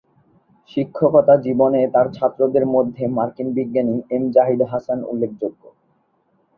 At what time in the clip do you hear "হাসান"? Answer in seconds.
4.71-4.99